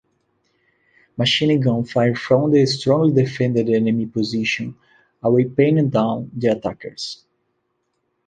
Machinegun 1.15 1.87
fire 1.87 2.15
from 2.15 2.49
the 2.49 2.65
strongly 2.65 3.13
defended 3.23 3.69
enemy 3.69 4.07
position 4.07 4.75
away 5.21 5.45
pinned 5.45 5.91
down 5.91 6.31
the 6.35 6.47
attackers. 6.47 7.23